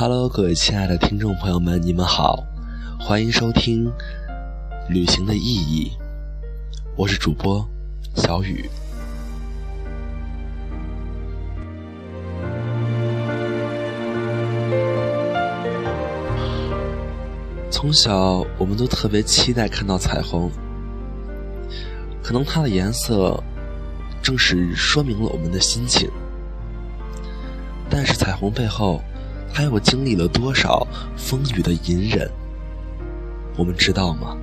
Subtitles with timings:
[0.00, 2.42] Hello，各位亲爱的听众朋友们，你们好，
[2.98, 3.86] 欢迎收听
[4.88, 5.90] 《旅行的意义》，
[6.96, 7.62] 我是主播
[8.14, 8.64] 小雨。
[17.70, 20.50] 从小，我们都特别期待看到彩虹，
[22.22, 23.38] 可能它的颜色
[24.22, 26.10] 正是说明了我们的心情。
[27.90, 28.98] 但是，彩虹背后。
[29.52, 30.86] 他又经历了多少
[31.16, 32.30] 风雨的隐忍？
[33.56, 34.36] 我们知道吗？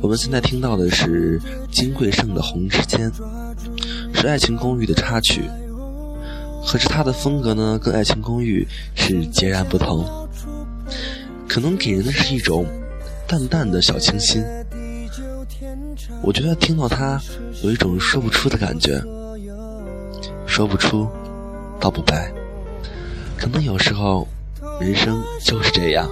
[0.00, 1.40] 我们现在听到的是
[1.72, 3.10] 金贵晟的《红之间》，
[4.14, 5.42] 是《爱情公寓》的插曲。
[6.66, 8.66] 可是它的风格呢，跟《爱情公寓》
[9.00, 10.04] 是截然不同。
[11.48, 12.66] 可能给人的是一种
[13.26, 14.44] 淡淡的小清新。
[16.22, 17.20] 我觉得听到它，
[17.62, 19.02] 有一种说不出的感觉，
[20.46, 21.08] 说不出。
[21.80, 22.32] 道不白，
[23.38, 24.26] 可能有时候
[24.80, 26.08] 人生就是这样。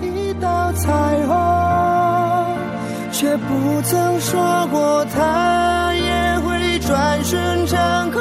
[0.00, 0.92] 一道彩
[1.26, 2.56] 虹，
[3.12, 8.20] 却不曾说过它也会转瞬成空。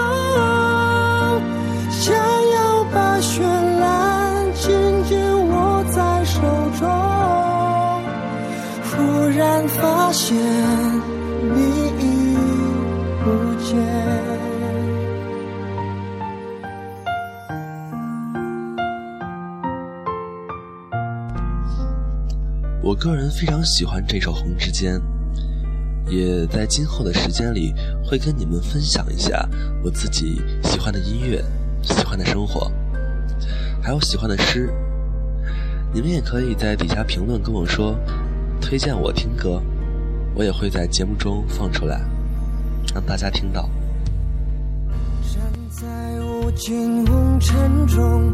[1.91, 3.41] 想要把绚
[3.79, 6.41] 烂紧紧握在手
[6.79, 6.87] 中，
[8.89, 10.35] 忽然发现
[22.91, 24.99] 我个人非常喜欢这首《红之间》，
[26.11, 29.47] 也在今后的时间里会跟你们分享一下
[29.81, 31.41] 我自己喜欢的音乐、
[31.81, 32.69] 喜欢的生活，
[33.81, 34.69] 还有喜欢的诗。
[35.93, 37.97] 你们也可以在底下评论跟我说，
[38.59, 39.61] 推荐我听歌，
[40.35, 42.01] 我也会在节目中放出来，
[42.93, 43.69] 让大家听到。
[46.53, 48.33] 尽红尘中，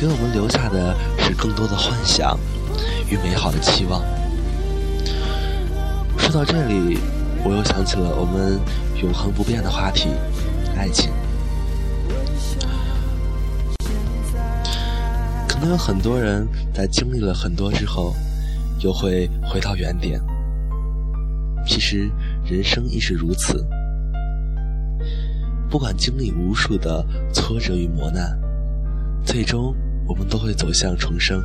[0.00, 2.34] 给我们留下的是更多的幻想
[3.10, 4.02] 与美好的期望。
[6.16, 6.98] 说到这里，
[7.44, 8.58] 我又想起了我们
[9.02, 10.08] 永恒不变的话题——
[10.74, 11.12] 爱情。
[15.46, 18.14] 可能有很多人在经历了很多之后，
[18.78, 20.18] 又会回到原点。
[21.66, 22.10] 其实，
[22.46, 23.66] 人生亦是如此。
[25.68, 28.40] 不管经历无数的挫折与磨难，
[29.26, 29.74] 最终
[30.10, 31.40] 我们都会走向重生。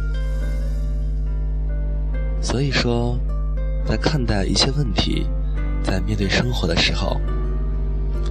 [2.42, 3.16] 所以说，
[3.86, 5.28] 在看待一些问题，
[5.84, 7.22] 在面对生活的时候，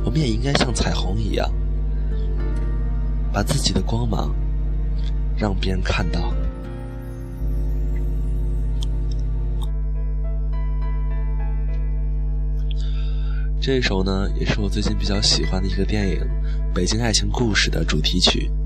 [0.04, 1.48] 我们也应该像彩虹一样，
[3.32, 4.34] 把自己的光芒
[5.38, 6.34] 让别人看到。
[13.60, 16.16] 这一首呢，也是我最近比较喜欢的一个电影
[16.74, 18.50] 《北京爱情故事》的主题曲，《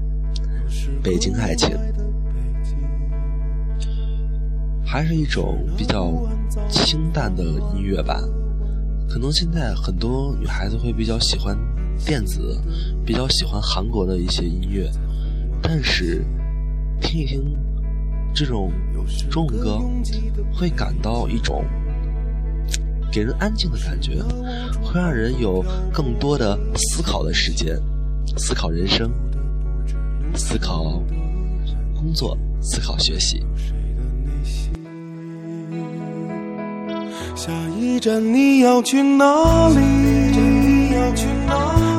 [1.02, 1.70] 北京爱情》，
[4.84, 6.12] 还是一种比较
[6.68, 8.20] 清淡的音乐吧。
[9.08, 11.56] 可能现在很多女孩子会比较喜欢
[12.04, 12.60] 电子，
[13.04, 14.90] 比较喜欢韩国的一些音乐，
[15.62, 16.24] 但是
[17.00, 17.56] 听一听
[18.34, 18.70] 这种
[19.30, 19.80] 中文歌，
[20.52, 21.64] 会感到一种。
[23.10, 24.22] 给人安静的感觉，
[24.82, 27.74] 会让人有更多的思考的时间，
[28.36, 29.10] 思考人生，
[30.34, 31.02] 思考
[31.94, 33.42] 工作，思考学习。
[37.34, 39.76] 下一站你要去哪里？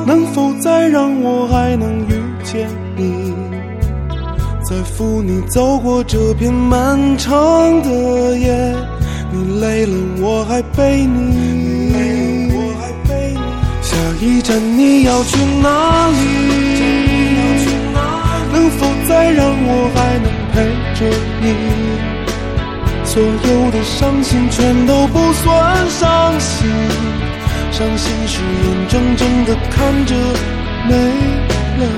[0.06, 2.12] 能否再让我还能遇
[2.42, 3.32] 见你？
[4.62, 8.74] 再扶你走过这片漫长的夜。
[9.32, 12.50] 你累了，我还背你。
[13.82, 16.99] 下一站你要去哪里？
[18.60, 21.08] 能否再让我还能陪着
[21.40, 21.44] 你？
[23.06, 26.68] 所有的伤心全都不算伤心，
[27.72, 30.14] 伤心是眼睁睁的看着
[30.86, 30.94] 没
[31.80, 31.88] 了。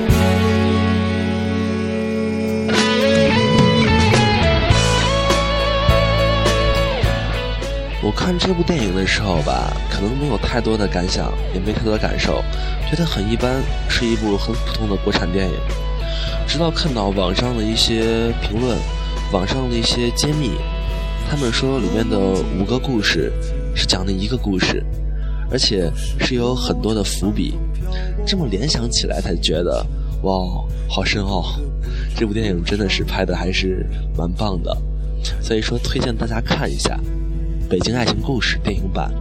[8.01, 12.41] 我看这部电影的时候吧，可能没有太多的感想，也没太多的感受，
[12.89, 15.55] 觉得很一般，是一部很普通的国产电影。
[16.47, 18.77] 直到看到网上的一些评论，
[19.31, 20.51] 网上的一些揭秘，
[21.29, 22.17] 他们说里面的
[22.59, 23.31] 五个故事
[23.75, 24.83] 是讲的一个故事，
[25.49, 27.55] 而且是有很多的伏笔。
[28.25, 29.85] 这么联想起来，才觉得
[30.23, 30.33] 哇，
[30.89, 31.59] 好深奥！
[32.15, 33.85] 这部电影真的是拍的还是
[34.17, 34.75] 蛮棒的，
[35.41, 36.99] 所以说推荐大家看一下。
[37.69, 39.11] 《北京爱情故事》电影版，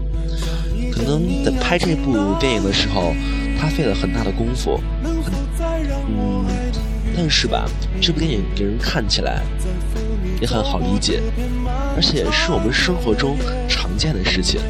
[0.91, 3.15] 可能在拍这部电影的时候，
[3.59, 5.33] 他费了很大的功夫，很
[6.09, 6.45] 嗯，
[7.17, 7.65] 但是吧，
[8.01, 9.43] 这部电影给人看起来
[10.41, 11.21] 也很好理解，
[11.97, 13.37] 而且是我们生活中
[13.69, 14.61] 常见的事情，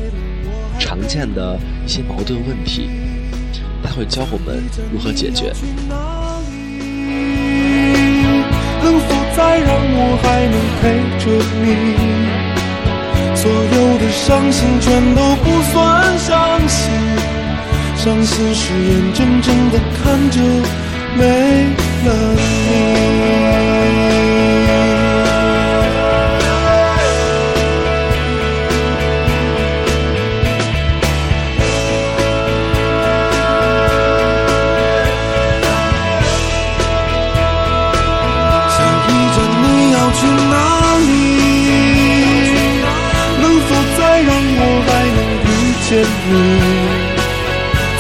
[0.78, 2.90] 常见的一些矛盾问题，
[3.82, 4.62] 他会教我们
[4.92, 5.52] 如何解决。
[8.82, 10.82] 能否再让我还能陪
[11.22, 11.24] 着
[11.62, 11.66] 你？
[13.36, 15.72] 所有的伤心全都不算
[16.18, 16.90] 伤心，
[17.96, 20.36] 伤心是眼睁睁的看着
[21.16, 21.20] 没
[22.04, 23.81] 了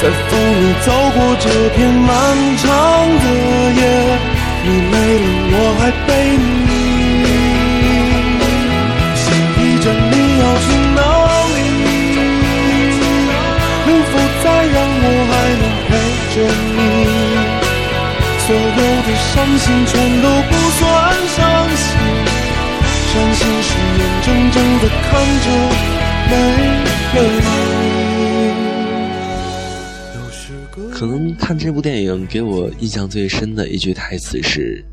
[0.02, 1.46] 在风里走过这
[1.76, 2.10] 片漫
[2.56, 2.66] 长
[3.22, 3.26] 的
[3.78, 3.80] 夜，
[4.64, 6.10] 你累了我还背
[6.66, 6.70] 你。
[9.14, 9.24] 下
[9.62, 10.66] 一站你要去
[10.96, 11.00] 哪
[11.54, 11.56] 里？
[13.86, 14.12] 能否
[14.42, 14.44] 再
[14.74, 15.90] 让我还能陪
[16.34, 16.76] 着你？
[18.42, 18.58] 所有
[19.06, 20.52] 的伤心全都不
[30.90, 34.84] 可能看这部电影给我印象最深的一句台词是：“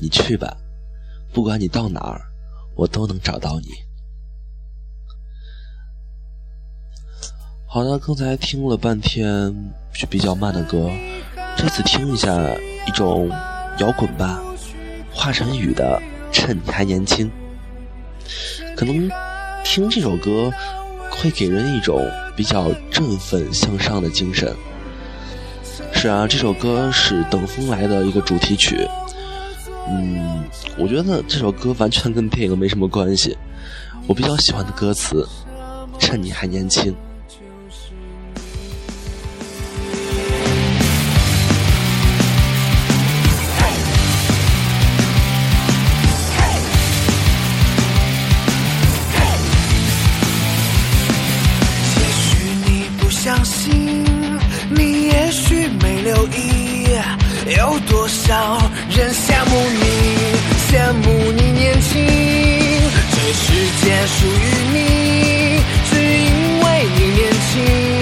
[0.00, 0.54] 你去吧，
[1.32, 2.20] 不管你到哪儿，
[2.76, 3.68] 我都能找到你。”
[7.66, 9.54] 好的，刚才听了半天
[9.92, 10.90] 是比较慢的歌，
[11.56, 12.30] 这次听一下
[12.86, 13.28] 一种
[13.78, 14.42] 摇滚吧，
[15.12, 16.00] 华晨宇的
[16.34, 17.30] 《趁你还年轻》。
[18.76, 19.08] 可能
[19.64, 20.52] 听这首歌。
[21.12, 24.54] 会给人一种比较振奋向上的精神。
[26.02, 28.88] 是啊，这首歌是《等风来》的一个主题曲。
[29.86, 30.42] 嗯，
[30.78, 33.36] 我觉得这首歌完全跟电影没什么关系。
[34.06, 35.28] 我比较喜欢的歌词
[36.00, 36.96] ：“趁你还年轻。”
[57.86, 58.58] 多少
[58.88, 59.84] 人羡慕你，
[60.68, 61.90] 羡慕你年轻？
[63.12, 63.44] 这世
[63.82, 64.38] 界属于
[64.72, 64.78] 你，
[65.90, 67.20] 只因为你年
[67.52, 67.99] 轻。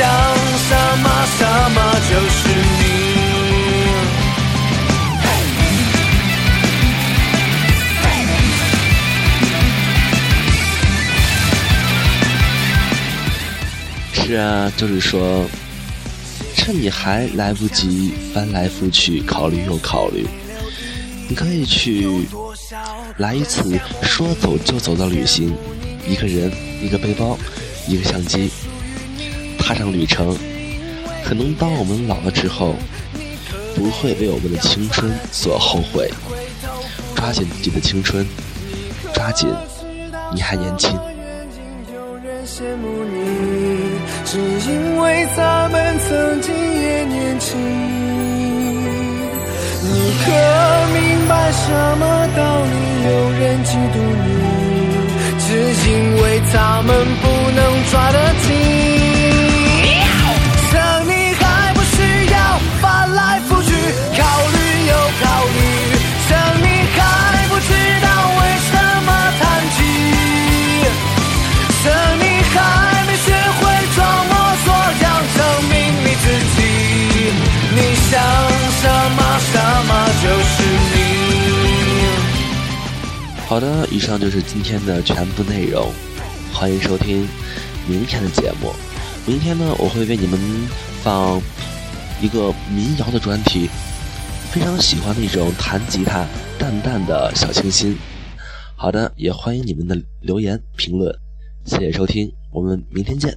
[0.00, 1.76] 想什么什么
[2.08, 2.82] 就是你
[14.14, 15.44] 是啊，就是说，
[16.56, 20.26] 趁你还来不及翻来覆去考虑又考虑，
[21.28, 22.08] 你可以去
[23.18, 25.54] 来一次说走就走的旅行，
[26.08, 26.50] 一个人，
[26.82, 27.36] 一个背包，
[27.86, 28.50] 一个相机，
[29.60, 30.36] 踏上旅程，
[31.24, 32.74] 可能当我们老了之后，
[33.76, 36.10] 不会为我们的青春所后悔。
[37.14, 38.26] 抓紧自己的青春，
[39.12, 39.48] 抓紧，
[40.34, 40.98] 你还年轻。
[44.24, 47.58] 只因为咱们曾经也年轻。
[49.82, 50.30] 你可
[50.94, 52.02] 明白什么
[52.36, 52.70] 道理？
[53.04, 54.28] 有人嫉妒你，
[55.38, 55.48] 只
[55.90, 55.90] 因
[56.22, 56.88] 为他们
[57.20, 57.58] 不能
[57.90, 58.16] 抓得
[83.50, 85.90] 好的，以上就是今天的全部内容，
[86.54, 87.26] 欢迎收听
[87.88, 88.72] 明天的节目。
[89.26, 90.38] 明天呢，我会为你们
[91.02, 91.42] 放
[92.22, 93.68] 一个民谣的专题，
[94.52, 96.24] 非常喜欢的一种弹吉他
[96.60, 97.98] 淡淡的小清新。
[98.76, 101.12] 好的，也欢迎你们的留言评论，
[101.64, 103.36] 谢谢收听，我们明天见。